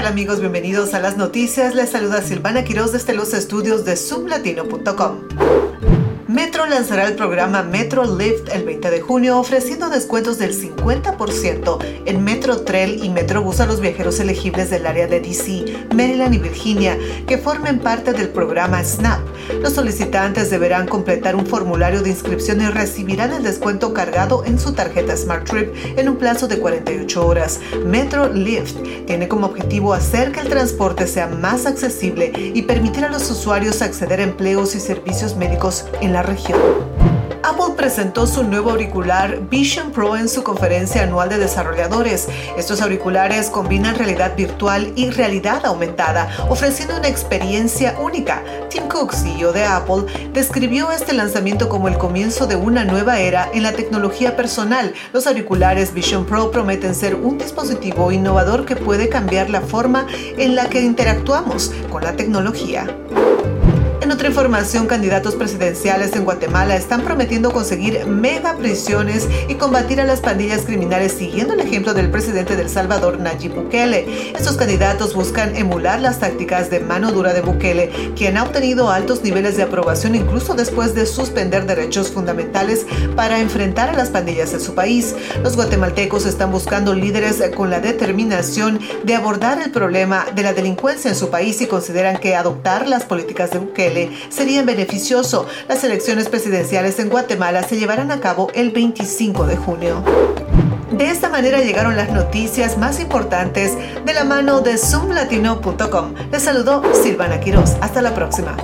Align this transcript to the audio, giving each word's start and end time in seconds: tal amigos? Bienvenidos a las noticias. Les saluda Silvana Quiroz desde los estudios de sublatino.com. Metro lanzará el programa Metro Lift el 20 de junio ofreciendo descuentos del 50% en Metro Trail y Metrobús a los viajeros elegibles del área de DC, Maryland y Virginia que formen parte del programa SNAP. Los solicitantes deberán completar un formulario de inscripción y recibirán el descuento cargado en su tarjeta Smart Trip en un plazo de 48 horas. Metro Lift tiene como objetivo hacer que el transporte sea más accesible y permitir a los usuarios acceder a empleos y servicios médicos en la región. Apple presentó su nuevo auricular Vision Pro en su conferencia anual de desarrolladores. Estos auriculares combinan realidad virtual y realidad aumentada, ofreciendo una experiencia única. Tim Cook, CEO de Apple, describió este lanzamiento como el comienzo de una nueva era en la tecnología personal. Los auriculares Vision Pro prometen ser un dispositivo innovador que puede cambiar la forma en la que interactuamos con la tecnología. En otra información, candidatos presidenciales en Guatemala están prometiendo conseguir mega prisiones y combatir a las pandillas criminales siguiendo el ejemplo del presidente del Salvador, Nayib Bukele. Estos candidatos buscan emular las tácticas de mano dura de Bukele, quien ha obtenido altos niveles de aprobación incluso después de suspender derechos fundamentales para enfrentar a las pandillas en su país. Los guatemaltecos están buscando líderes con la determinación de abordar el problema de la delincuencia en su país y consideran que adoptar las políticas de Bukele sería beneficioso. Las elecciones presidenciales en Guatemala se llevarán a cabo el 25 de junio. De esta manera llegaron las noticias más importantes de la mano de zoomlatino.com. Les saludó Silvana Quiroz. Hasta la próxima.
tal 0.00 0.06
amigos? 0.06 0.40
Bienvenidos 0.40 0.94
a 0.94 0.98
las 0.98 1.18
noticias. 1.18 1.74
Les 1.74 1.90
saluda 1.90 2.22
Silvana 2.22 2.64
Quiroz 2.64 2.90
desde 2.90 3.12
los 3.12 3.34
estudios 3.34 3.84
de 3.84 3.98
sublatino.com. 3.98 5.99
Metro 6.30 6.64
lanzará 6.64 7.08
el 7.08 7.16
programa 7.16 7.64
Metro 7.64 8.04
Lift 8.16 8.54
el 8.54 8.62
20 8.62 8.88
de 8.88 9.00
junio 9.00 9.36
ofreciendo 9.36 9.88
descuentos 9.88 10.38
del 10.38 10.54
50% 10.54 11.78
en 12.06 12.22
Metro 12.22 12.60
Trail 12.60 13.02
y 13.02 13.08
Metrobús 13.08 13.58
a 13.58 13.66
los 13.66 13.80
viajeros 13.80 14.20
elegibles 14.20 14.70
del 14.70 14.86
área 14.86 15.08
de 15.08 15.18
DC, 15.18 15.88
Maryland 15.92 16.32
y 16.34 16.38
Virginia 16.38 16.96
que 17.26 17.36
formen 17.36 17.80
parte 17.80 18.12
del 18.12 18.28
programa 18.28 18.84
SNAP. 18.84 19.18
Los 19.60 19.72
solicitantes 19.72 20.50
deberán 20.50 20.86
completar 20.86 21.34
un 21.34 21.46
formulario 21.46 22.00
de 22.00 22.10
inscripción 22.10 22.60
y 22.60 22.66
recibirán 22.66 23.32
el 23.32 23.42
descuento 23.42 23.92
cargado 23.92 24.44
en 24.44 24.60
su 24.60 24.72
tarjeta 24.72 25.16
Smart 25.16 25.50
Trip 25.50 25.74
en 25.98 26.08
un 26.08 26.16
plazo 26.16 26.46
de 26.46 26.60
48 26.60 27.26
horas. 27.26 27.58
Metro 27.84 28.32
Lift 28.32 28.76
tiene 29.04 29.26
como 29.26 29.46
objetivo 29.46 29.94
hacer 29.94 30.30
que 30.30 30.38
el 30.38 30.48
transporte 30.48 31.08
sea 31.08 31.26
más 31.26 31.66
accesible 31.66 32.30
y 32.54 32.62
permitir 32.62 33.04
a 33.04 33.10
los 33.10 33.28
usuarios 33.32 33.82
acceder 33.82 34.20
a 34.20 34.24
empleos 34.24 34.76
y 34.76 34.80
servicios 34.80 35.34
médicos 35.34 35.86
en 36.00 36.12
la 36.12 36.19
región. 36.22 36.60
Apple 37.42 37.74
presentó 37.74 38.26
su 38.26 38.44
nuevo 38.44 38.70
auricular 38.70 39.40
Vision 39.48 39.90
Pro 39.92 40.16
en 40.16 40.28
su 40.28 40.42
conferencia 40.42 41.02
anual 41.02 41.30
de 41.30 41.38
desarrolladores. 41.38 42.28
Estos 42.56 42.82
auriculares 42.82 43.48
combinan 43.48 43.96
realidad 43.96 44.36
virtual 44.36 44.92
y 44.94 45.10
realidad 45.10 45.64
aumentada, 45.64 46.30
ofreciendo 46.48 46.96
una 46.96 47.08
experiencia 47.08 47.96
única. 47.98 48.42
Tim 48.68 48.86
Cook, 48.88 49.14
CEO 49.14 49.52
de 49.52 49.64
Apple, 49.64 50.04
describió 50.32 50.92
este 50.92 51.14
lanzamiento 51.14 51.68
como 51.68 51.88
el 51.88 51.96
comienzo 51.96 52.46
de 52.46 52.56
una 52.56 52.84
nueva 52.84 53.18
era 53.20 53.48
en 53.54 53.62
la 53.62 53.72
tecnología 53.72 54.36
personal. 54.36 54.92
Los 55.12 55.26
auriculares 55.26 55.94
Vision 55.94 56.26
Pro 56.26 56.50
prometen 56.50 56.94
ser 56.94 57.14
un 57.14 57.38
dispositivo 57.38 58.12
innovador 58.12 58.66
que 58.66 58.76
puede 58.76 59.08
cambiar 59.08 59.48
la 59.48 59.62
forma 59.62 60.06
en 60.36 60.54
la 60.54 60.68
que 60.68 60.82
interactuamos 60.82 61.72
con 61.90 62.04
la 62.04 62.12
tecnología. 62.12 62.86
En 64.00 64.10
otra 64.10 64.28
información, 64.28 64.86
candidatos 64.86 65.34
presidenciales 65.34 66.16
en 66.16 66.24
Guatemala 66.24 66.74
están 66.74 67.02
prometiendo 67.02 67.52
conseguir 67.52 68.06
mega 68.06 68.56
prisiones 68.56 69.28
y 69.46 69.56
combatir 69.56 70.00
a 70.00 70.04
las 70.04 70.20
pandillas 70.20 70.62
criminales 70.62 71.12
siguiendo 71.12 71.52
el 71.52 71.60
ejemplo 71.60 71.92
del 71.92 72.10
presidente 72.10 72.56
del 72.56 72.70
Salvador, 72.70 73.20
Nayib 73.20 73.54
Bukele. 73.54 74.32
Estos 74.34 74.56
candidatos 74.56 75.14
buscan 75.14 75.54
emular 75.54 76.00
las 76.00 76.18
tácticas 76.18 76.70
de 76.70 76.80
mano 76.80 77.12
dura 77.12 77.34
de 77.34 77.42
Bukele, 77.42 77.90
quien 78.16 78.38
ha 78.38 78.44
obtenido 78.44 78.90
altos 78.90 79.22
niveles 79.22 79.58
de 79.58 79.64
aprobación 79.64 80.14
incluso 80.14 80.54
después 80.54 80.94
de 80.94 81.04
suspender 81.04 81.66
derechos 81.66 82.10
fundamentales 82.10 82.86
para 83.16 83.38
enfrentar 83.38 83.90
a 83.90 83.94
las 83.94 84.08
pandillas 84.08 84.54
en 84.54 84.60
su 84.60 84.74
país. 84.74 85.14
Los 85.42 85.56
guatemaltecos 85.56 86.24
están 86.24 86.50
buscando 86.50 86.94
líderes 86.94 87.42
con 87.54 87.68
la 87.68 87.80
determinación 87.80 88.80
de 89.04 89.14
abordar 89.14 89.60
el 89.60 89.70
problema 89.70 90.24
de 90.34 90.42
la 90.42 90.54
delincuencia 90.54 91.10
en 91.10 91.16
su 91.16 91.28
país 91.28 91.60
y 91.60 91.66
consideran 91.66 92.16
que 92.16 92.34
adoptar 92.34 92.88
las 92.88 93.04
políticas 93.04 93.50
de 93.50 93.58
Bukele 93.58 93.89
sería 94.28 94.62
beneficioso. 94.62 95.46
Las 95.68 95.84
elecciones 95.84 96.28
presidenciales 96.28 96.98
en 96.98 97.08
Guatemala 97.08 97.62
se 97.62 97.78
llevarán 97.78 98.10
a 98.10 98.20
cabo 98.20 98.48
el 98.54 98.70
25 98.70 99.46
de 99.46 99.56
junio. 99.56 100.02
De 100.90 101.08
esta 101.08 101.28
manera 101.28 101.60
llegaron 101.60 101.96
las 101.96 102.10
noticias 102.10 102.76
más 102.76 103.00
importantes 103.00 103.72
de 104.04 104.12
la 104.12 104.24
mano 104.24 104.60
de 104.60 104.76
zoomlatino.com. 104.76 106.14
Les 106.32 106.42
saludó 106.42 106.82
Silvana 106.94 107.40
Quiroz. 107.40 107.76
Hasta 107.80 108.02
la 108.02 108.14
próxima. 108.14 108.56